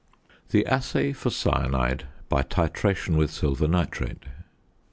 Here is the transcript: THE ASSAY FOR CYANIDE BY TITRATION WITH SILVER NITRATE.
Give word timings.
THE 0.49 0.65
ASSAY 0.65 1.13
FOR 1.13 1.29
CYANIDE 1.29 2.05
BY 2.27 2.41
TITRATION 2.41 3.17
WITH 3.17 3.29
SILVER 3.29 3.67
NITRATE. 3.67 4.23